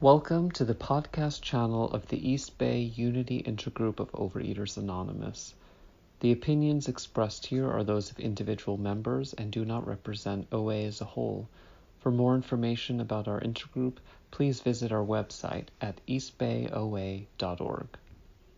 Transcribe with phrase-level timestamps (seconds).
[0.00, 5.54] Welcome to the podcast channel of the East Bay Unity Intergroup of Overeaters Anonymous.
[6.18, 11.00] The opinions expressed here are those of individual members and do not represent OA as
[11.00, 11.48] a whole.
[12.00, 13.98] For more information about our intergroup,
[14.32, 17.86] please visit our website at eastbayoa.org.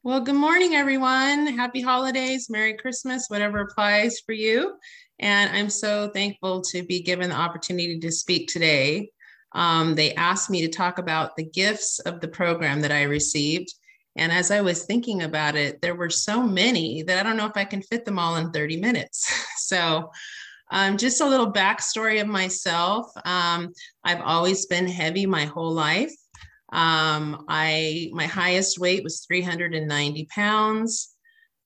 [0.02, 1.46] Well, good morning, everyone.
[1.48, 4.78] Happy holidays, Merry Christmas, whatever applies for you.
[5.20, 9.10] And I'm so thankful to be given the opportunity to speak today.
[9.56, 13.72] Um, they asked me to talk about the gifts of the program that I received.
[14.14, 17.46] And as I was thinking about it, there were so many that I don't know
[17.46, 19.26] if I can fit them all in 30 minutes.
[19.56, 20.10] so,
[20.70, 23.10] um, just a little backstory of myself.
[23.24, 23.72] Um,
[24.04, 26.12] I've always been heavy my whole life.
[26.72, 31.14] Um, I my highest weight was 390 pounds.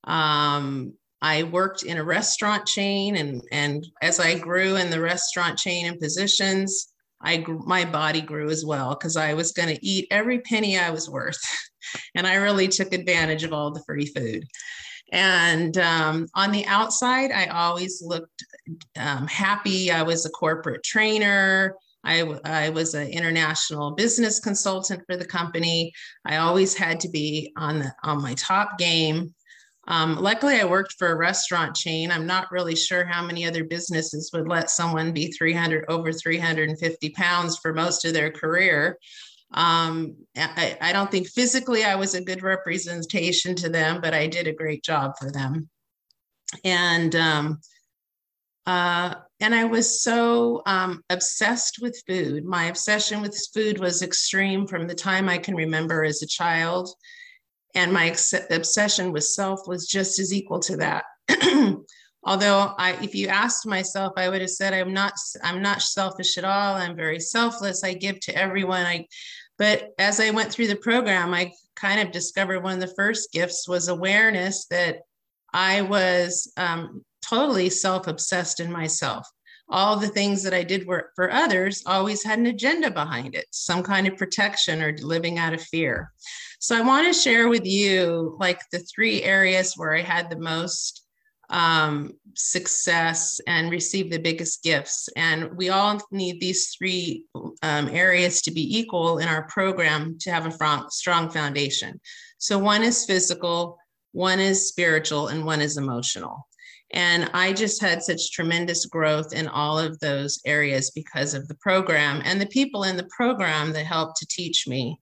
[0.05, 5.59] Um, I worked in a restaurant chain, and and as I grew in the restaurant
[5.59, 10.09] chain and positions, I my body grew as well because I was going to eat
[10.11, 11.41] every penny I was worth,
[12.15, 14.45] and I really took advantage of all the free food.
[15.13, 18.45] And um, on the outside, I always looked
[18.97, 19.91] um, happy.
[19.91, 21.75] I was a corporate trainer.
[22.05, 25.93] I, I was an international business consultant for the company.
[26.25, 29.35] I always had to be on the on my top game.
[29.89, 32.11] Um, luckily, I worked for a restaurant chain.
[32.11, 37.11] I'm not really sure how many other businesses would let someone be 300 over 350
[37.11, 38.99] pounds for most of their career.
[39.53, 44.27] Um, I, I don't think physically I was a good representation to them, but I
[44.27, 45.69] did a great job for them.
[46.65, 47.61] And um,
[48.67, 52.45] uh, and I was so um, obsessed with food.
[52.45, 56.91] My obsession with food was extreme from the time I can remember as a child
[57.75, 61.05] and my ex- obsession with self was just as equal to that.
[62.25, 66.37] Although i if you asked myself i would have said i'm not i'm not selfish
[66.37, 66.75] at all.
[66.75, 67.83] I'm very selfless.
[67.83, 68.85] I give to everyone.
[68.85, 69.07] I
[69.59, 73.33] but as i went through the program i kind of discovered one of the first
[73.33, 74.99] gifts was awareness that
[75.55, 79.27] i was um, totally self-obsessed in myself.
[79.69, 83.47] All the things that I did work for others always had an agenda behind it,
[83.53, 86.13] some kind of protection or living out of fear.
[86.63, 90.39] So I want to share with you like the three areas where I had the
[90.39, 91.07] most
[91.49, 95.09] um, success and received the biggest gifts.
[95.17, 97.25] And we all need these three
[97.63, 101.99] um, areas to be equal in our program to have a strong foundation.
[102.37, 103.79] So one is physical,
[104.13, 106.47] one is spiritual, and one is emotional.
[106.93, 111.55] And I just had such tremendous growth in all of those areas because of the
[111.55, 114.99] program and the people in the program that helped to teach me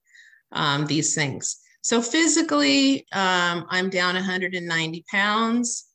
[0.51, 1.57] um, these things.
[1.81, 5.85] So physically, um, I'm down 190 pounds.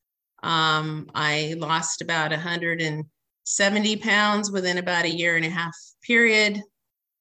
[0.42, 6.60] Um, I lost about 170 pounds within about a year and a half period.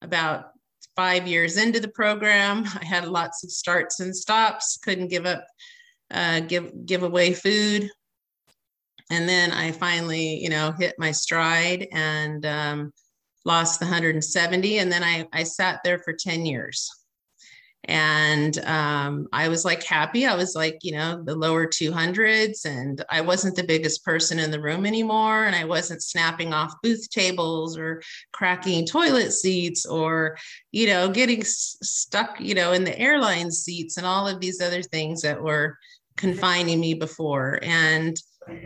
[0.01, 0.51] About
[0.95, 4.77] five years into the program, I had lots of starts and stops.
[4.83, 5.45] Couldn't give up,
[6.11, 7.89] uh, give give away food
[9.09, 12.93] and then I finally, you know, hit my stride and um,
[13.45, 14.79] lost the 170.
[14.79, 16.89] And then I, I sat there for 10 years.
[17.85, 20.25] And um, I was like happy.
[20.25, 24.51] I was like, you know, the lower 200s, and I wasn't the biggest person in
[24.51, 25.43] the room anymore.
[25.45, 28.01] And I wasn't snapping off booth tables or
[28.31, 30.37] cracking toilet seats or,
[30.71, 34.61] you know, getting s- stuck, you know, in the airline seats and all of these
[34.61, 35.77] other things that were
[36.15, 37.59] confining me before.
[37.63, 38.15] And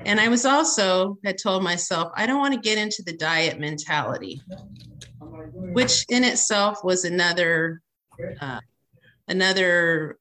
[0.05, 3.59] and I was also had told myself, I don't want to get into the diet
[3.59, 4.41] mentality,
[5.19, 7.81] which in itself was another
[8.41, 8.59] uh,
[9.27, 10.17] another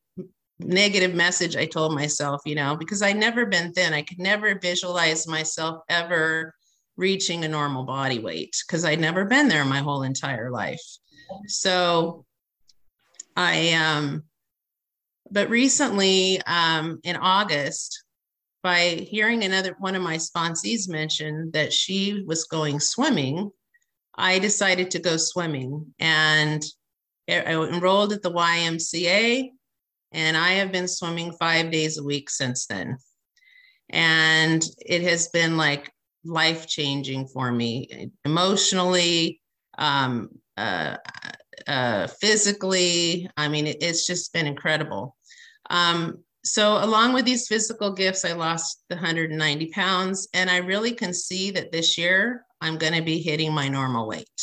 [0.59, 3.93] negative message I told myself, you know, because I'd never been thin.
[3.93, 6.55] I could never visualize myself ever
[6.97, 10.81] reaching a normal body weight because I'd never been there my whole entire life.
[11.47, 12.25] So
[13.37, 14.25] I um
[15.31, 18.05] but recently um in August
[18.63, 23.51] by hearing another one of my sponsees mention that she was going swimming,
[24.17, 26.65] I decided to go swimming and
[27.29, 29.51] I enrolled at the YMCA
[30.13, 32.99] and I have been swimming five days a week since then.
[33.91, 35.93] And it has been like
[36.25, 39.41] life changing for me emotionally,
[39.79, 40.97] um, uh,
[41.67, 43.29] uh, physically.
[43.37, 45.17] I mean, it, it's just been incredible.
[45.71, 50.93] Um, so along with these physical gifts i lost the 190 pounds and i really
[50.93, 54.41] can see that this year i'm going to be hitting my normal weight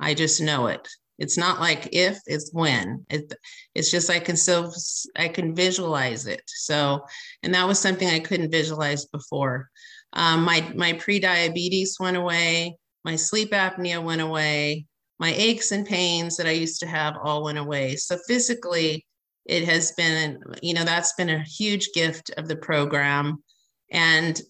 [0.00, 0.88] i just know it
[1.18, 3.32] it's not like if it's when it,
[3.74, 4.72] it's just i can still
[5.16, 7.04] i can visualize it so
[7.42, 9.68] and that was something i couldn't visualize before
[10.12, 14.86] um, my my pre-diabetes went away my sleep apnea went away
[15.18, 17.96] my aches and pains that I used to have all went away.
[17.96, 19.06] So physically,
[19.46, 23.42] it has been, you know, that's been a huge gift of the program.
[23.90, 24.40] And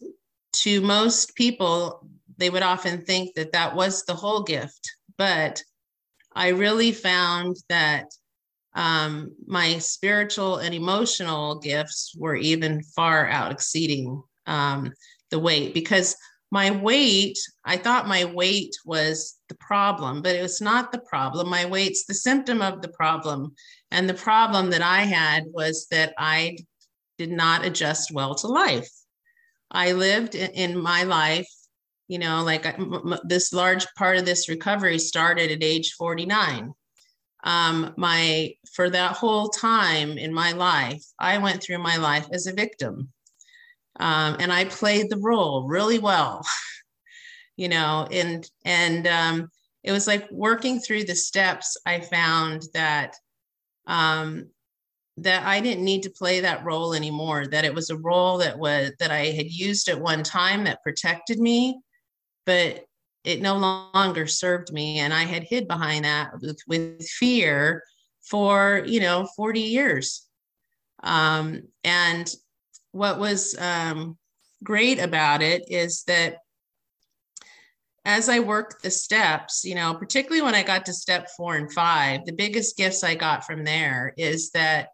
[0.55, 2.07] to most people,
[2.39, 4.91] they would often think that that was the whole gift.
[5.19, 5.63] But
[6.35, 8.07] I really found that
[8.75, 14.93] um, my spiritual and emotional gifts were even far out exceeding um,
[15.31, 16.17] the weight because
[16.51, 21.49] my weight, I thought my weight was the problem, but it was not the problem.
[21.49, 23.55] My weight's the symptom of the problem.
[23.91, 26.59] And the problem that I had was that I
[27.19, 28.89] did not adjust well to life.
[29.71, 31.49] I lived in, my life,
[32.09, 32.67] you know, like
[33.25, 36.73] this large part of this recovery started at age 49.
[37.45, 42.47] Um, my for that whole time in my life, I went through my life as
[42.47, 43.13] a victim
[44.01, 46.45] um, and I played the role really well,
[47.57, 49.49] you know, and and um,
[49.83, 51.77] it was like working through the steps.
[51.87, 53.17] I found that
[53.87, 54.49] um,
[55.19, 57.47] that I didn't need to play that role anymore.
[57.47, 60.83] That it was a role that was that I had used at one time that
[60.83, 61.79] protected me,
[62.47, 62.85] but
[63.25, 67.83] it no longer served me, and I had hid behind that with, with fear
[68.23, 70.27] for you know 40 years.
[71.03, 72.33] Um, and
[72.93, 74.17] what was um,
[74.63, 76.39] great about it is that
[78.05, 81.73] as I worked the steps, you know, particularly when I got to step four and
[81.73, 84.89] five, the biggest gifts I got from there is that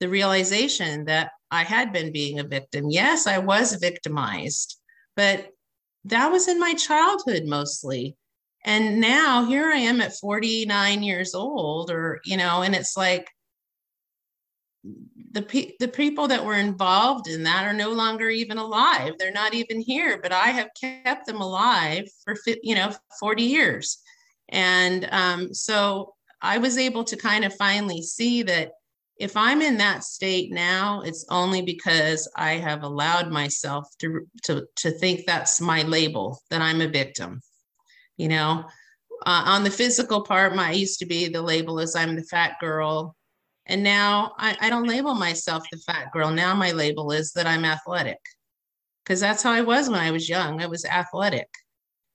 [0.00, 2.86] the realization that I had been being a victim.
[2.88, 4.80] Yes, I was victimized,
[5.14, 5.48] but
[6.04, 8.16] that was in my childhood mostly.
[8.64, 13.28] And now here I am at 49 years old, or, you know, and it's like,
[15.32, 19.14] the pe- the people that were involved in that are no longer even alive.
[19.18, 23.98] They're not even here, but I have kept them alive for you know 40 years,
[24.48, 28.72] and um, so I was able to kind of finally see that
[29.22, 34.66] if I'm in that state now, it's only because I have allowed myself to to
[34.76, 37.40] to think that's my label that I'm a victim.
[38.16, 38.64] You know,
[39.24, 42.54] uh, on the physical part, my used to be the label is I'm the fat
[42.60, 43.16] girl
[43.66, 46.30] and now I, I don't label myself the fat girl.
[46.30, 48.18] Now my label is that I'm athletic
[49.04, 50.60] because that's how I was when I was young.
[50.60, 51.48] I was athletic.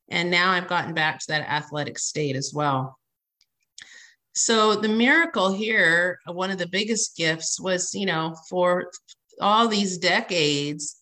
[0.10, 2.98] And now I've gotten back to that athletic state as well.
[4.38, 8.92] So the miracle here, one of the biggest gifts was, you know, for
[9.42, 10.98] all these decades,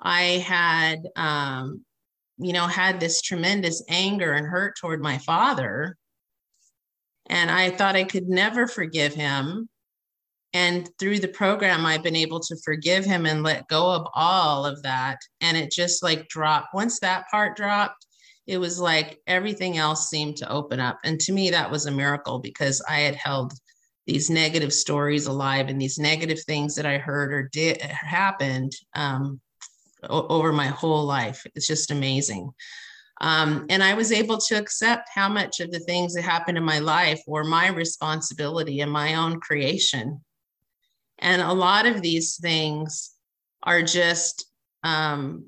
[0.00, 1.84] I had, um,
[2.38, 5.98] you know, had this tremendous anger and hurt toward my father.
[7.26, 9.68] And I thought I could never forgive him
[10.54, 14.64] and through the program i've been able to forgive him and let go of all
[14.64, 18.06] of that and it just like dropped once that part dropped
[18.48, 20.98] it was like everything else seemed to open up.
[21.04, 23.52] And to me that was a miracle because i had held
[24.06, 29.38] these negative stories alive and these negative things that i heard or did happened um,
[30.08, 31.46] o- over my whole life.
[31.54, 32.50] It's just amazing.
[33.20, 36.64] Um, and I was able to accept how much of the things that happened in
[36.64, 40.20] my life were my responsibility and my own creation.
[41.18, 43.10] And a lot of these things
[43.64, 44.46] are just,
[44.84, 45.46] um,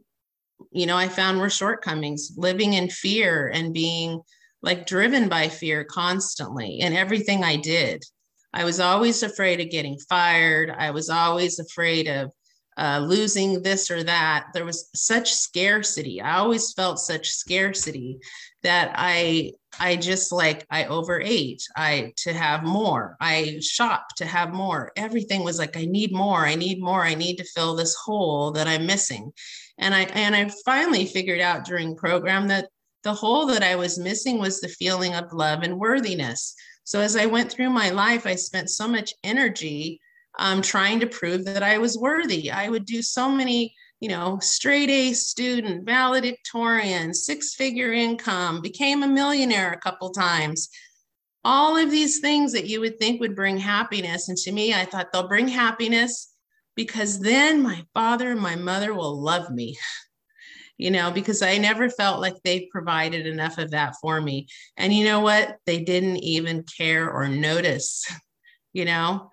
[0.71, 4.21] you know, I found were shortcomings, living in fear and being
[4.63, 8.05] like driven by fear constantly in everything I did.
[8.53, 10.71] I was always afraid of getting fired.
[10.71, 12.31] I was always afraid of
[12.77, 14.47] uh, losing this or that.
[14.55, 16.21] There was such scarcity.
[16.21, 18.19] I always felt such scarcity
[18.63, 21.67] that I I just like I overate.
[21.77, 23.17] I to have more.
[23.21, 24.93] I shop to have more.
[24.97, 26.47] Everything was like I need more.
[26.47, 27.05] I need more.
[27.05, 29.33] I need to fill this hole that I'm missing.
[29.79, 32.69] And I and I finally figured out during program that
[33.03, 36.55] the hole that I was missing was the feeling of love and worthiness.
[36.85, 40.01] So as I went through my life, I spent so much energy
[40.39, 42.51] um, trying to prove that I was worthy.
[42.51, 49.03] I would do so many you know, straight A student, valedictorian, six figure income, became
[49.03, 50.71] a millionaire a couple times.
[51.45, 54.29] All of these things that you would think would bring happiness.
[54.29, 56.35] And to me, I thought they'll bring happiness
[56.77, 59.77] because then my father and my mother will love me.
[60.77, 64.47] You know, because I never felt like they provided enough of that for me.
[64.79, 65.59] And you know what?
[65.67, 68.11] They didn't even care or notice,
[68.73, 69.29] you know?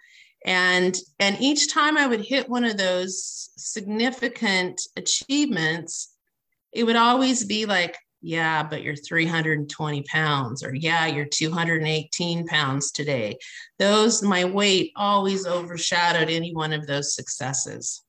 [0.46, 6.16] And and each time i would hit one of those significant achievements
[6.74, 12.92] it would always be like yeah but you're 320 pounds or yeah you're 218 pounds
[12.92, 13.38] today
[13.80, 18.04] those my weight always overshadowed any one of those successes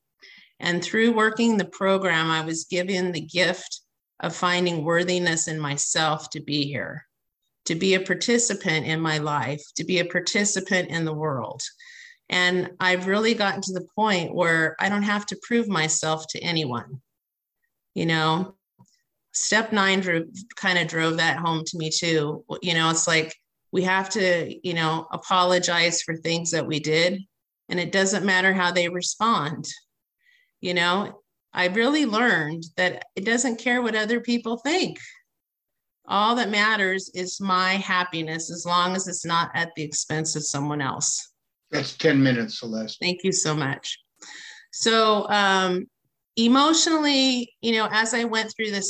[0.60, 3.82] and through working the program i was given the gift
[4.20, 7.04] of finding worthiness in myself to be here
[7.68, 11.60] to be a participant in my life, to be a participant in the world.
[12.30, 16.40] And I've really gotten to the point where I don't have to prove myself to
[16.40, 17.00] anyone.
[17.94, 18.54] You know,
[19.32, 22.44] step nine drew, kind of drove that home to me too.
[22.62, 23.34] You know, it's like
[23.72, 27.22] we have to, you know, apologize for things that we did,
[27.68, 29.68] and it doesn't matter how they respond.
[30.60, 34.98] You know, I really learned that it doesn't care what other people think.
[36.06, 40.44] All that matters is my happiness as long as it's not at the expense of
[40.44, 41.30] someone else.
[41.70, 42.98] That's 10 minutes, Celeste.
[43.00, 43.98] Thank you so much.
[44.72, 45.86] So, um,
[46.36, 48.82] emotionally, you know, as I went through the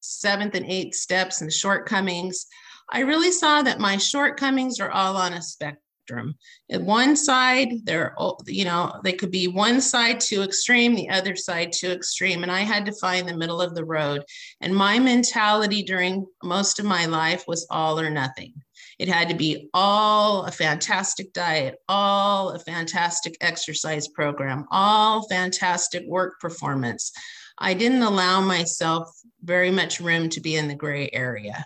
[0.00, 2.46] seventh and eighth steps and shortcomings,
[2.90, 6.34] I really saw that my shortcomings are all on a spectrum.
[6.70, 8.14] At one side, they're,
[8.46, 12.42] you know, they could be one side too extreme, the other side too extreme.
[12.42, 14.22] And I had to find the middle of the road.
[14.60, 18.54] And my mentality during most of my life was all or nothing.
[18.98, 26.04] It had to be all a fantastic diet, all a fantastic exercise program, all fantastic
[26.06, 27.12] work performance.
[27.58, 29.08] I didn't allow myself
[29.42, 31.64] very much room to be in the gray area.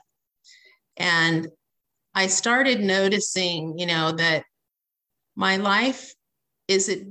[0.97, 1.49] And
[2.15, 4.45] I started noticing, you know, that
[5.35, 6.15] my life
[6.69, 7.07] is it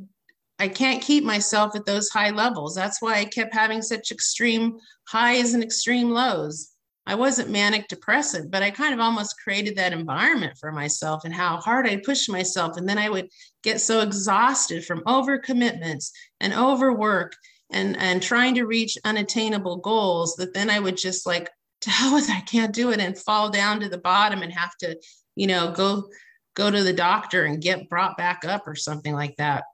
[0.58, 2.76] I can't keep myself at those high levels.
[2.76, 6.72] That's why I kept having such extreme highs and extreme lows.
[7.08, 11.34] I wasn't manic depressive, but I kind of almost created that environment for myself and
[11.34, 12.78] how hard I pushed myself.
[12.78, 13.30] And then I would
[13.64, 17.36] get so exhausted from overcommitments and overwork
[17.72, 21.50] and, and trying to reach unattainable goals that then I would just like,
[21.82, 24.76] to hell with I can't do it and fall down to the bottom and have
[24.78, 24.98] to,
[25.36, 26.10] you know, go
[26.56, 29.66] go to the doctor and get brought back up or something like that.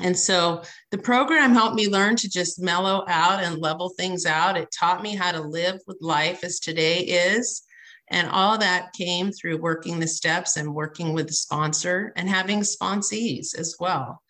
[0.00, 4.56] And so the program helped me learn to just mellow out and level things out.
[4.56, 7.62] It taught me how to live with life as today is.
[8.10, 12.60] And all that came through working the steps and working with the sponsor and having
[12.60, 14.22] sponsees as well.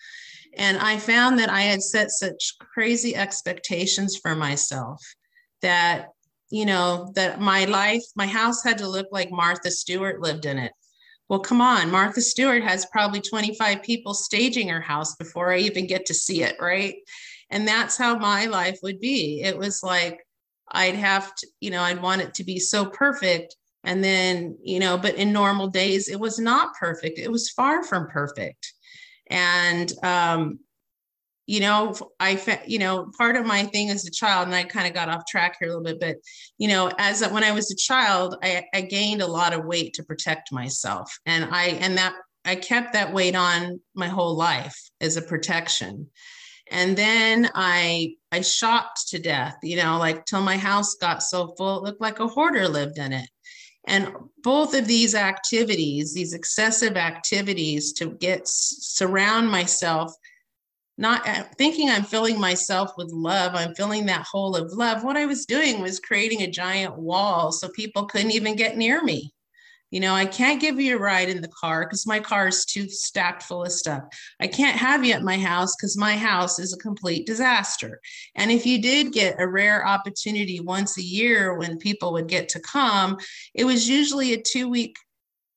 [0.57, 5.01] And I found that I had set such crazy expectations for myself
[5.63, 6.09] that,
[6.51, 10.59] you know, that my life, my house had to look like Martha Stewart lived in
[10.59, 10.73] it.
[11.29, 15.87] Well, come on, Martha Stewart has probably 25 people staging her house before I even
[15.87, 16.97] get to see it, right?
[17.51, 19.43] And that's how my life would be.
[19.43, 20.25] It was like
[20.71, 23.57] I'd have to, you know, I'd want it to be so perfect.
[23.85, 27.19] And then, you know, but in normal days, it was not perfect.
[27.19, 28.73] It was far from perfect.
[29.31, 30.59] And um,
[31.49, 34.87] you know, I, you know, part of my thing as a child, and I kind
[34.87, 36.17] of got off track here a little bit, but,
[36.59, 39.95] you know, as when I was a child, I, I gained a lot of weight
[39.95, 41.11] to protect myself.
[41.25, 42.13] And I, and that,
[42.45, 46.09] I kept that weight on my whole life as a protection.
[46.71, 51.55] And then I, I shopped to death, you know, like till my house got so
[51.57, 53.31] full, it looked like a hoarder lived in it.
[53.87, 54.13] And
[54.43, 60.13] both of these activities, these excessive activities to get surround myself
[60.99, 63.55] not uh, thinking I'm filling myself with love.
[63.55, 65.05] I'm filling that hole of love.
[65.05, 69.03] What I was doing was creating a giant wall so people couldn't even get near
[69.03, 69.33] me.
[69.91, 72.67] You know, I can't give you a ride in the car because my car is
[72.67, 74.03] too stacked full of stuff.
[74.39, 78.01] I can't have you at my house because my house is a complete disaster.
[78.35, 82.51] And if you did get a rare opportunity once a year when people would get
[82.51, 83.17] to come,
[83.55, 84.97] it was usually a two week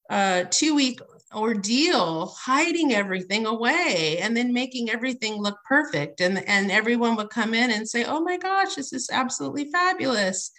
[0.09, 0.99] uh, two week
[1.33, 7.53] ordeal hiding everything away and then making everything look perfect and and everyone would come
[7.53, 10.51] in and say oh my gosh this is absolutely fabulous.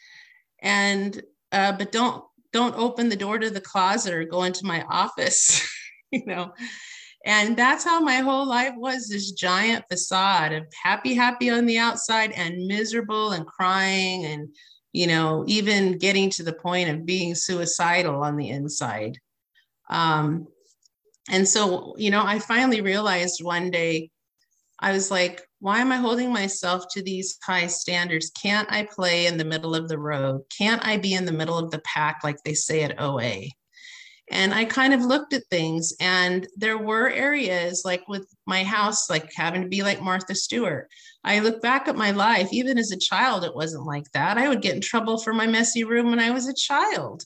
[0.60, 4.82] And uh, but don't don't open the door to the closet or go into my
[4.88, 5.68] office
[6.12, 6.52] you know?
[7.24, 11.78] And that's how my whole life was this giant facade of happy happy on the
[11.78, 14.48] outside and miserable and crying and
[14.92, 19.18] you know even getting to the point of being suicidal on the inside.
[19.88, 20.48] Um,
[21.30, 24.10] and so, you know, I finally realized one day,
[24.78, 28.30] I was like, why am I holding myself to these high standards?
[28.30, 30.42] Can't I play in the middle of the road?
[30.56, 33.44] Can't I be in the middle of the pack like they say at OA?
[34.30, 39.10] And I kind of looked at things, and there were areas like with my house,
[39.10, 40.88] like having to be like Martha Stewart.
[41.22, 44.38] I look back at my life, even as a child, it wasn't like that.
[44.38, 47.24] I would get in trouble for my messy room when I was a child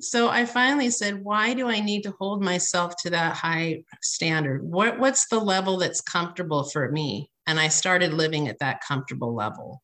[0.00, 4.62] so I finally said, why do I need to hold myself to that high standard?
[4.62, 7.30] What, what's the level that's comfortable for me?
[7.46, 9.82] And I started living at that comfortable level.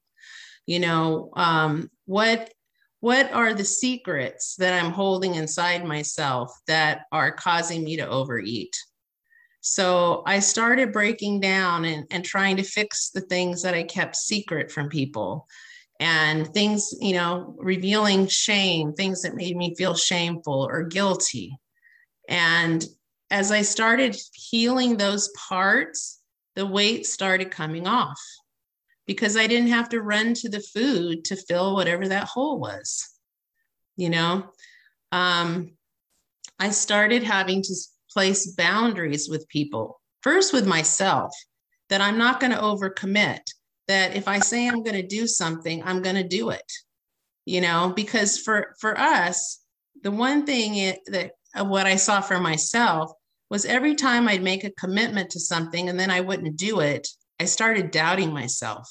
[0.66, 2.50] You know, um, what
[3.00, 8.74] what are the secrets that I'm holding inside myself that are causing me to overeat?
[9.60, 14.16] So I started breaking down and, and trying to fix the things that I kept
[14.16, 15.46] secret from people
[16.00, 21.56] and things, you know, revealing shame, things that made me feel shameful or guilty.
[22.28, 22.84] And
[23.30, 26.20] as I started healing those parts,
[26.56, 28.20] the weight started coming off
[29.06, 33.08] because I didn't have to run to the food to fill whatever that hole was.
[33.96, 34.46] You know,
[35.12, 35.72] um,
[36.58, 37.74] I started having to
[38.10, 41.34] place boundaries with people, first with myself,
[41.90, 43.42] that I'm not going to overcommit,
[43.88, 46.72] that if I say I'm going to do something, I'm going to do it.
[47.46, 49.60] You know, because for for us,
[50.02, 53.12] the one thing it, that uh, what I saw for myself
[53.50, 57.06] was every time I'd make a commitment to something and then I wouldn't do it,
[57.38, 58.88] I started doubting myself.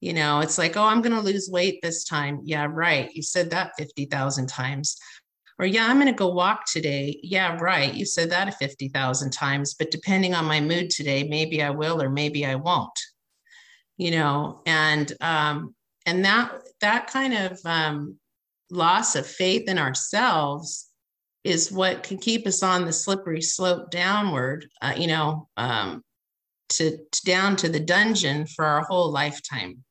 [0.00, 2.40] You know, it's like, oh, I'm going to lose weight this time.
[2.44, 3.10] Yeah, right.
[3.14, 4.96] You said that 50,000 times.
[5.58, 7.18] Or, yeah, I'm going to go walk today.
[7.22, 7.94] Yeah, right.
[7.94, 9.74] You said that 50,000 times.
[9.74, 12.98] But depending on my mood today, maybe I will or maybe I won't.
[13.98, 15.74] You know, and, um,
[16.04, 18.18] and that, that kind of um,
[18.70, 20.90] loss of faith in ourselves
[21.44, 26.02] is what can keep us on the slippery slope downward, uh, you know, um,
[26.68, 29.82] to, to down to the dungeon for our whole lifetime.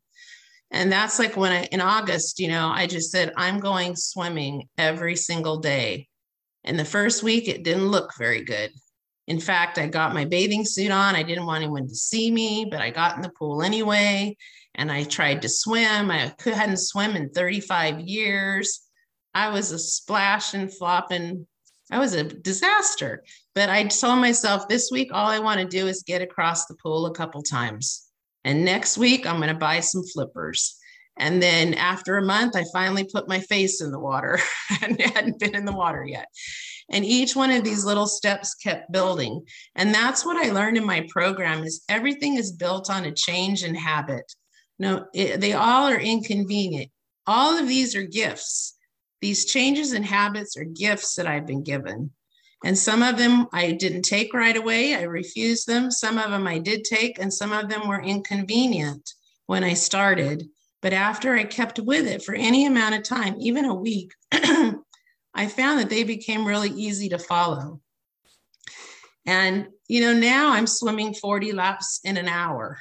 [0.71, 4.67] And that's like when I, in August, you know, I just said, I'm going swimming
[4.77, 6.09] every single day.
[6.63, 8.71] And the first week, it didn't look very good.
[9.27, 11.15] In fact, I got my bathing suit on.
[11.15, 14.37] I didn't want anyone to see me, but I got in the pool anyway.
[14.75, 16.11] And I tried to swim.
[16.11, 18.81] I hadn't swum in 35 years.
[19.33, 21.47] I was a splashing, flopping.
[21.91, 23.23] I was a disaster.
[23.53, 26.75] But I told myself this week, all I want to do is get across the
[26.75, 28.07] pool a couple times.
[28.43, 30.77] And next week, I'm going to buy some flippers.
[31.17, 34.39] And then after a month, I finally put my face in the water
[34.81, 36.27] and hadn't been in the water yet.
[36.89, 39.45] And each one of these little steps kept building.
[39.75, 43.63] And that's what I learned in my program is everything is built on a change
[43.63, 44.33] in habit.
[44.77, 46.91] No, it, they all are inconvenient.
[47.25, 48.75] All of these are gifts.
[49.21, 52.11] These changes in habits are gifts that I've been given.
[52.63, 54.95] And some of them I didn't take right away.
[54.95, 55.91] I refused them.
[55.91, 59.13] Some of them I did take, and some of them were inconvenient
[59.45, 60.47] when I started.
[60.81, 64.13] But after I kept with it for any amount of time, even a week,
[65.35, 67.81] I found that they became really easy to follow.
[69.25, 72.79] And, you know, now I'm swimming 40 laps in an hour.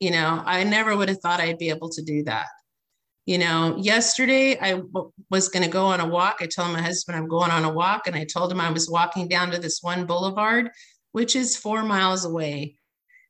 [0.00, 2.46] You know, I never would have thought I'd be able to do that.
[3.24, 6.38] You know, yesterday I w- was going to go on a walk.
[6.40, 8.88] I told my husband I'm going on a walk, and I told him I was
[8.88, 10.70] walking down to this one boulevard,
[11.12, 12.76] which is four miles away.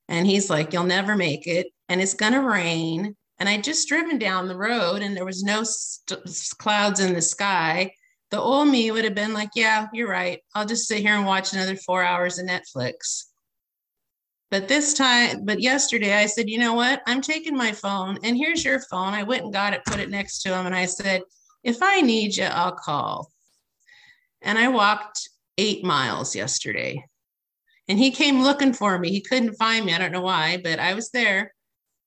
[0.09, 3.17] And he's like, You'll never make it, and it's going to rain.
[3.39, 6.21] And I just driven down the road, and there was no st-
[6.59, 7.93] clouds in the sky.
[8.31, 10.41] The old me would have been like, Yeah, you're right.
[10.55, 13.27] I'll just sit here and watch another four hours of Netflix.
[14.51, 17.03] But this time, but yesterday I said, you know what?
[17.07, 19.13] I'm taking my phone and here's your phone.
[19.13, 21.23] I went and got it, put it next to him, and I said,
[21.65, 23.33] if I need you, I'll call.
[24.43, 27.05] And I walked eight miles yesterday.
[27.89, 29.11] And he came looking for me.
[29.11, 29.95] He couldn't find me.
[29.95, 31.53] I don't know why, but I was there.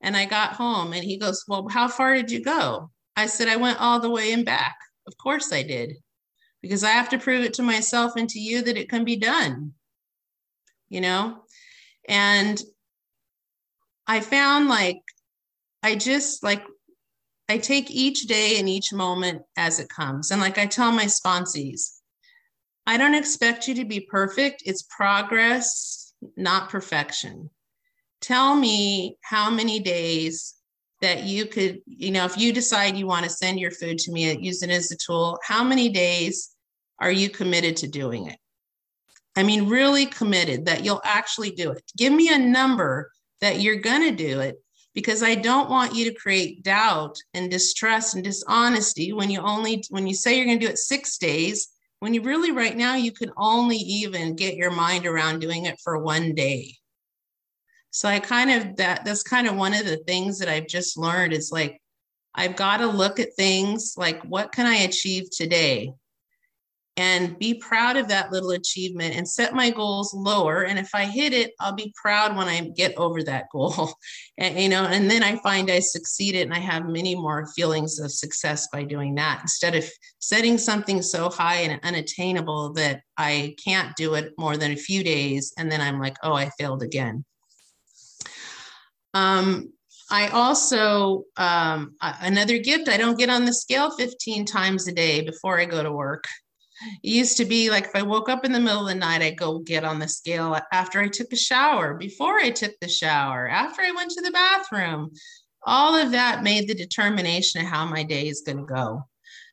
[0.01, 2.89] And I got home and he goes, Well, how far did you go?
[3.17, 4.77] I said, I went all the way and back.
[5.07, 5.97] Of course I did,
[6.61, 9.15] because I have to prove it to myself and to you that it can be
[9.15, 9.73] done.
[10.89, 11.43] You know,
[12.07, 12.61] and
[14.07, 15.01] I found like,
[15.83, 16.63] I just like,
[17.47, 20.31] I take each day and each moment as it comes.
[20.31, 21.99] And like I tell my sponsees,
[22.87, 24.63] I don't expect you to be perfect.
[24.65, 27.51] It's progress, not perfection.
[28.19, 30.55] Tell me how many days
[31.01, 34.11] that you could, you know, if you decide you want to send your food to
[34.11, 36.55] me, use it as a tool, how many days
[36.99, 38.37] are you committed to doing it?
[39.35, 41.83] I mean, really committed that you'll actually do it.
[41.97, 44.61] Give me a number that you're going to do it
[44.93, 49.83] because I don't want you to create doubt and distrust and dishonesty when you only
[49.89, 52.95] when you say you're going to do it 6 days when you really right now
[52.95, 56.75] you can only even get your mind around doing it for one day.
[57.91, 60.97] So I kind of that that's kind of one of the things that I've just
[60.97, 61.81] learned is like
[62.35, 65.93] I've got to look at things like what can I achieve today?
[66.99, 70.65] and be proud of that little achievement and set my goals lower.
[70.65, 73.93] And if i hit it i'll be proud when i get over that goal.
[74.37, 77.99] And, you know and then i find i succeeded and i have many more feelings
[77.99, 79.83] of success by doing that instead of
[80.19, 85.03] setting something so high and unattainable that i can't do it more than a few
[85.03, 87.25] days and then i'm like oh i failed again
[89.13, 89.71] um,
[90.11, 95.21] I also, um, another gift, I don't get on the scale 15 times a day
[95.21, 96.25] before I go to work.
[97.03, 99.21] It used to be like if I woke up in the middle of the night,
[99.21, 102.87] I'd go get on the scale after I took a shower, before I took the
[102.87, 105.11] shower, after I went to the bathroom.
[105.65, 109.03] all of that made the determination of how my day is going to go.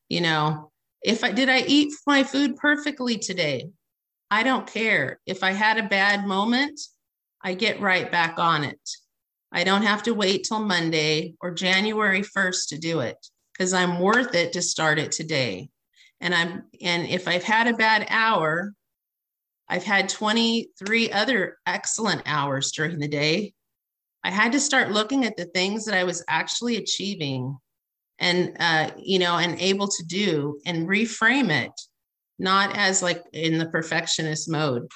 [0.08, 0.70] You know,
[1.02, 3.70] if I did I eat my food perfectly today?
[4.30, 5.20] I don't care.
[5.26, 6.80] If I had a bad moment,
[7.42, 8.80] I get right back on it.
[9.52, 13.16] I don't have to wait till Monday or January 1st to do it
[13.52, 15.70] because I'm worth it to start it today.
[16.20, 18.74] And I'm and if I've had a bad hour,
[19.68, 23.52] I've had 23 other excellent hours during the day.
[24.24, 27.56] I had to start looking at the things that I was actually achieving
[28.18, 31.72] and uh, you know and able to do and reframe it
[32.38, 34.86] not as like in the perfectionist mode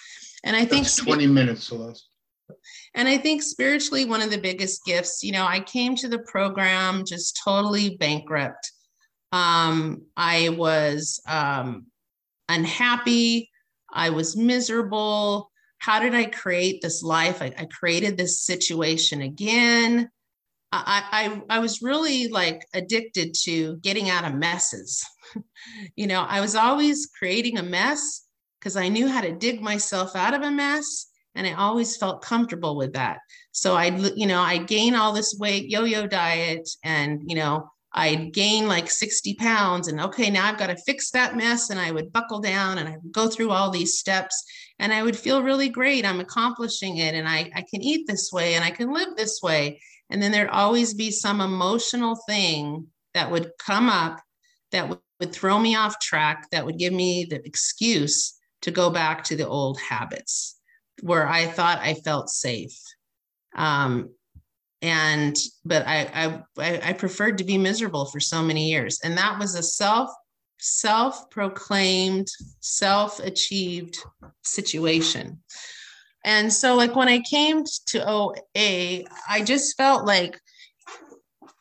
[0.44, 2.08] and i think 20 minutes celeste
[2.94, 6.20] and i think spiritually one of the biggest gifts you know i came to the
[6.20, 8.72] program just totally bankrupt.
[9.32, 11.86] Um, i was um,
[12.48, 13.48] unhappy.
[13.92, 15.50] I was miserable.
[15.78, 17.40] How did i create this life?
[17.40, 20.10] I, I created this situation again.
[20.72, 25.04] I, I, I was really like addicted to getting out of messes.
[25.96, 28.26] you know, I was always creating a mess
[28.58, 32.22] because I knew how to dig myself out of a mess and I always felt
[32.22, 33.18] comfortable with that.
[33.52, 38.32] So I'd, you know, I'd gain all this weight, yo-yo diet, and you know, I'd
[38.32, 41.70] gain like 60 pounds, and okay, now I've got to fix that mess.
[41.70, 44.44] And I would buckle down and I would go through all these steps,
[44.78, 46.04] and I would feel really great.
[46.04, 49.40] I'm accomplishing it, and I, I can eat this way and I can live this
[49.42, 49.80] way.
[50.10, 54.20] And then there'd always be some emotional thing that would come up
[54.72, 58.90] that would, would throw me off track, that would give me the excuse to go
[58.90, 60.59] back to the old habits
[61.02, 62.78] where I thought I felt safe.
[63.56, 64.10] Um,
[64.82, 69.38] and but I, I I preferred to be miserable for so many years, and that
[69.38, 70.10] was a self
[70.58, 72.28] self proclaimed
[72.60, 73.98] self achieved
[74.42, 75.40] situation.
[76.24, 80.38] And so, like, when I came to OA, I just felt like,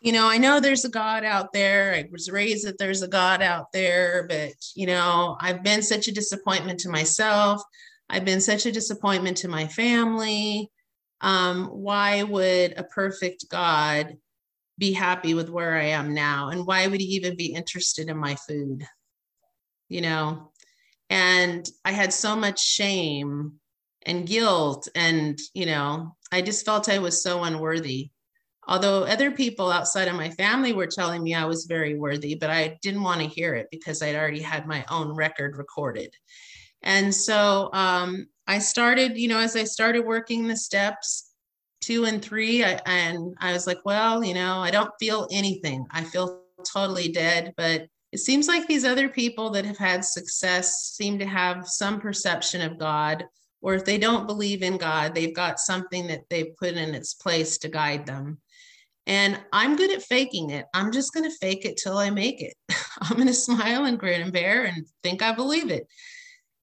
[0.02, 1.94] you know, I know there's a God out there.
[1.94, 6.08] I was raised that there's a God out there, but, you know, I've been such
[6.08, 7.62] a disappointment to myself.
[8.10, 10.72] I've been such a disappointment to my family.
[11.22, 14.18] Um, why would a perfect God
[14.78, 16.50] be happy with where I am now?
[16.50, 18.86] And why would he even be interested in my food?
[19.90, 20.52] You know,
[21.10, 23.60] and I had so much shame
[24.04, 28.10] and guilt and you know i just felt i was so unworthy
[28.68, 32.50] although other people outside of my family were telling me i was very worthy but
[32.50, 36.14] i didn't want to hear it because i'd already had my own record recorded
[36.84, 41.32] and so um, i started you know as i started working the steps
[41.82, 45.86] two and three I, and i was like well you know i don't feel anything
[45.92, 46.42] i feel
[46.74, 51.26] totally dead but it seems like these other people that have had success seem to
[51.26, 53.24] have some perception of god
[53.62, 57.14] or if they don't believe in God, they've got something that they've put in its
[57.14, 58.40] place to guide them.
[59.06, 60.66] And I'm good at faking it.
[60.74, 62.54] I'm just going to fake it till I make it.
[63.02, 65.88] I'm going to smile and grin and bear and think I believe it.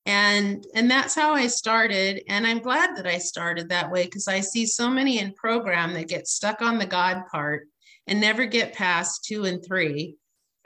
[0.06, 4.28] And and that's how I started and I'm glad that I started that way because
[4.28, 7.66] I see so many in program that get stuck on the God part
[8.06, 10.16] and never get past 2 and 3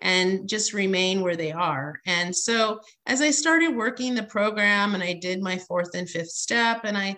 [0.02, 2.00] and just remain where they are.
[2.06, 6.30] And so as I started working the program and I did my fourth and fifth
[6.30, 7.16] step and I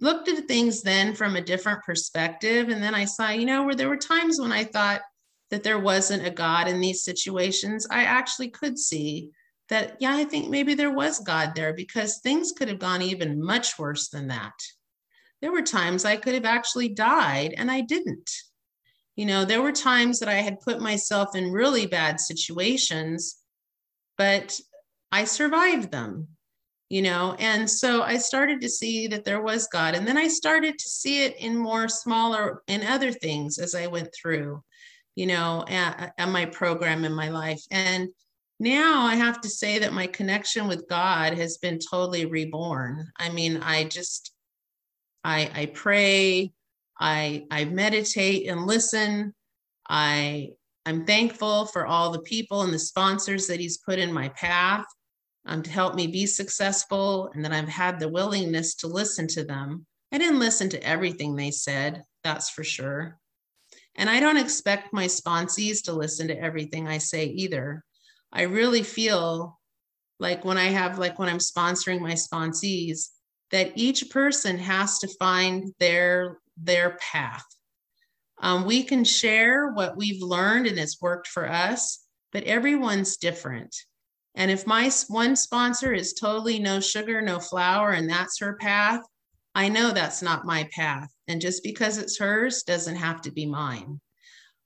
[0.00, 3.74] looked at things then from a different perspective and then I saw, you know, where
[3.74, 5.00] there were times when I thought
[5.50, 9.30] that there wasn't a God in these situations, I actually could see
[9.68, 13.42] that yeah, I think maybe there was God there because things could have gone even
[13.42, 14.54] much worse than that.
[15.40, 18.30] There were times I could have actually died and I didn't
[19.16, 23.36] you know, there were times that I had put myself in really bad situations,
[24.16, 24.58] but
[25.10, 26.28] I survived them,
[26.88, 27.36] you know.
[27.38, 29.94] And so I started to see that there was God.
[29.94, 33.86] And then I started to see it in more smaller in other things as I
[33.86, 34.62] went through,
[35.14, 37.62] you know, at, at my program in my life.
[37.70, 38.08] And
[38.62, 43.10] now I have to say that my connection with God has been totally reborn.
[43.18, 44.32] I mean, I just
[45.24, 46.52] I I pray,
[46.98, 49.34] I, I meditate and listen.
[49.88, 50.50] I,
[50.86, 54.84] I'm thankful for all the people and the sponsors that he's put in my path
[55.46, 59.44] um, to help me be successful and that I've had the willingness to listen to
[59.44, 59.84] them.
[60.12, 63.18] I didn't listen to everything they said, that's for sure.
[63.96, 67.84] And I don't expect my sponsees to listen to everything I say either.
[68.32, 69.60] I really feel
[70.18, 73.08] like when I have, like when I'm sponsoring my sponsees,
[73.50, 77.44] that each person has to find their their path.
[78.40, 83.74] Um, we can share what we've learned and it's worked for us, but everyone's different.
[84.34, 89.02] And if my one sponsor is totally no sugar, no flour, and that's her path,
[89.54, 91.10] I know that's not my path.
[91.28, 94.00] And just because it's hers doesn't have to be mine.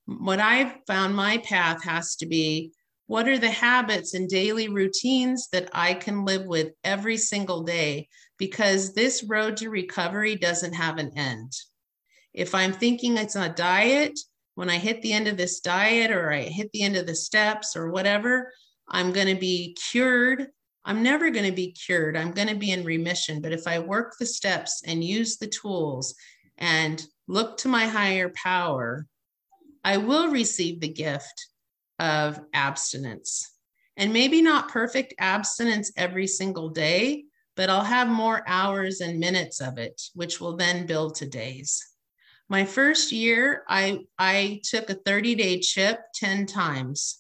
[0.07, 2.73] what I've found my path has to be
[3.07, 8.09] what are the habits and daily routines that I can live with every single day?
[8.37, 11.53] Because this road to recovery doesn't have an end.
[12.35, 14.19] If I'm thinking it's a diet,
[14.57, 17.15] when I hit the end of this diet or I hit the end of the
[17.15, 18.53] steps or whatever,
[18.89, 20.49] I'm going to be cured.
[20.85, 22.17] I'm never going to be cured.
[22.17, 23.41] I'm going to be in remission.
[23.41, 26.15] But if I work the steps and use the tools
[26.59, 29.07] and look to my higher power,
[29.85, 31.47] I will receive the gift
[31.99, 33.51] of abstinence.
[33.97, 37.25] And maybe not perfect abstinence every single day,
[37.57, 41.83] but I'll have more hours and minutes of it, which will then build to days.
[42.49, 47.19] My first year, I, I took a 30 day chip 10 times.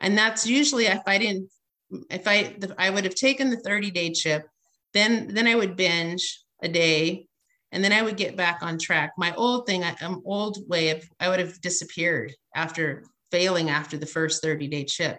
[0.00, 1.50] And that's usually if I didn't,
[2.10, 4.46] if I, I would have taken the 30 day chip,
[4.94, 7.28] then, then I would binge a day
[7.72, 9.12] and then I would get back on track.
[9.16, 13.96] My old thing, I, um, old way of, I would have disappeared after failing after
[13.96, 15.18] the first 30 day chip.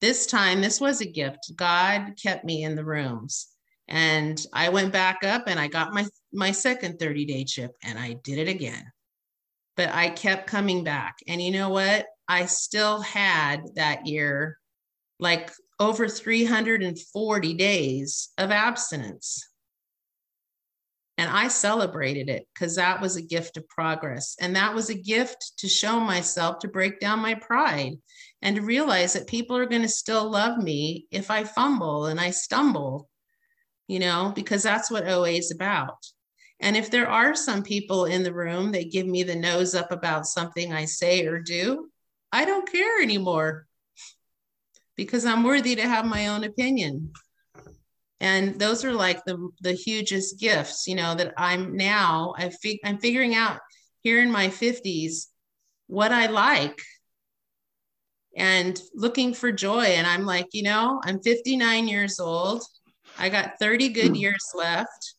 [0.00, 1.56] This time, this was a gift.
[1.56, 3.48] God kept me in the rooms.
[3.88, 7.98] And I went back up and I got my, my second 30 day chip and
[7.98, 8.84] I did it again.
[9.76, 11.16] But I kept coming back.
[11.26, 12.06] And you know what?
[12.28, 14.58] I still had that year
[15.18, 15.50] like
[15.80, 19.47] over 340 days of abstinence.
[21.18, 24.36] And I celebrated it because that was a gift of progress.
[24.40, 27.98] And that was a gift to show myself to break down my pride
[28.40, 32.20] and to realize that people are going to still love me if I fumble and
[32.20, 33.10] I stumble,
[33.88, 35.98] you know, because that's what OA is about.
[36.60, 39.90] And if there are some people in the room that give me the nose up
[39.90, 41.90] about something I say or do,
[42.30, 43.66] I don't care anymore
[44.96, 47.12] because I'm worthy to have my own opinion
[48.20, 52.80] and those are like the the hugest gifts you know that i'm now I fig-
[52.84, 53.60] i'm figuring out
[54.02, 55.26] here in my 50s
[55.86, 56.80] what i like
[58.36, 59.84] and looking for joy.
[59.84, 62.62] And i'm like you know i'm 59 years old.
[63.18, 64.14] I got 30 good hmm.
[64.14, 65.14] years left.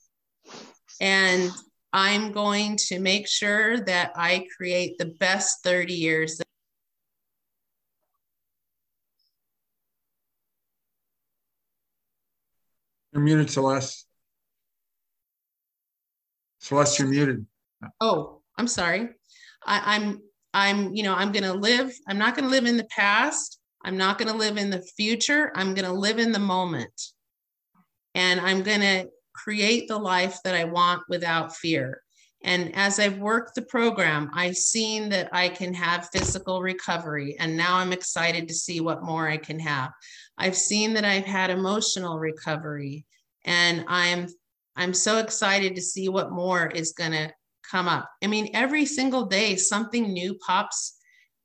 [1.02, 1.52] And
[1.92, 6.40] i'm going to make sure that i create the best 30 years
[13.14, 14.06] You're muted, Celeste.
[16.60, 17.46] Celeste, you're muted.
[18.02, 19.10] Oh, I'm sorry.
[19.66, 20.22] I, I'm
[20.54, 23.60] I'm, you know, I'm gonna live, I'm not gonna live in the past.
[23.86, 25.52] I'm not gonna live in the future.
[25.56, 27.02] I'm gonna live in the moment.
[28.16, 32.02] And I'm gonna create the life that I want without fear.
[32.44, 37.36] And as I've worked the program, I've seen that I can have physical recovery.
[37.38, 39.92] And now I'm excited to see what more I can have.
[40.38, 43.06] I've seen that I've had emotional recovery.
[43.46, 44.28] And I'm
[44.76, 47.34] I'm so excited to see what more is going to
[47.70, 48.10] come up.
[48.24, 50.96] I mean, every single day, something new pops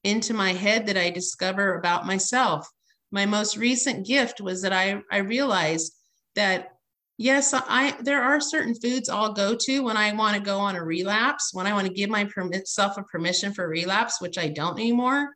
[0.04, 2.68] into my head that I discover about myself.
[3.10, 5.94] My most recent gift was that I, I realized
[6.36, 6.68] that
[7.16, 10.74] yes i there are certain foods i'll go to when i want to go on
[10.74, 14.78] a relapse when i want to give myself a permission for relapse which i don't
[14.78, 15.30] anymore.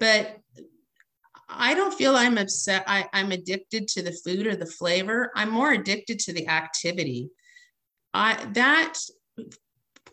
[0.00, 0.38] But
[1.48, 5.30] i don't feel i'm upset I, i'm addicted to the food or the flavor.
[5.36, 7.28] I'm more addicted to the activity.
[8.14, 8.94] I that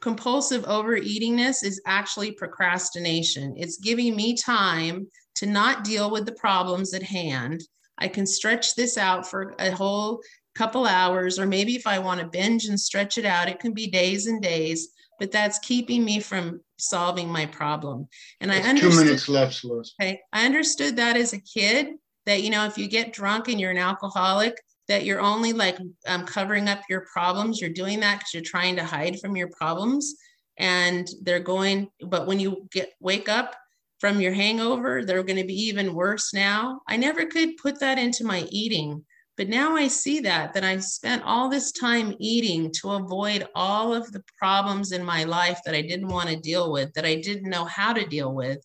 [0.02, 3.54] compulsive overeatingness is actually procrastination.
[3.56, 7.62] It's giving me time to not deal with the problems at hand.
[7.98, 10.22] I can stretch this out for a whole
[10.62, 13.74] couple hours, or maybe if I want to binge and stretch it out, it can
[13.74, 18.08] be days and days, but that's keeping me from solving my problem.
[18.40, 18.92] And That's I understood.
[18.92, 19.96] Two minutes left, Celeste.
[20.00, 20.20] Okay.
[20.32, 21.96] I understood that as a kid
[22.28, 24.56] that, you know, if you get drunk and you're an alcoholic,
[24.88, 27.60] that you're only like um, covering up your problems.
[27.60, 30.16] You're doing that because you're trying to hide from your problems.
[30.58, 33.56] And they're going, but when you get wake up
[34.00, 36.82] from your hangover, they're going to be even worse now.
[36.88, 39.06] I never could put that into my eating.
[39.42, 43.92] But now I see that, that I spent all this time eating to avoid all
[43.92, 47.16] of the problems in my life that I didn't want to deal with, that I
[47.16, 48.60] didn't know how to deal with.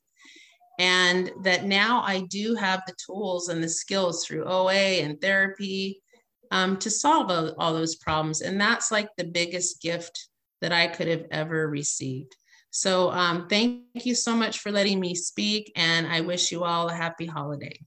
[0.79, 6.03] And that now I do have the tools and the skills through OA and therapy
[6.51, 8.43] um, to solve all, all those problems.
[8.43, 10.29] And that's like the biggest gift
[10.61, 12.37] that I could have ever received.
[12.69, 16.91] So um, thank you so much for letting me speak, and I wish you all
[16.91, 17.81] a happy holiday.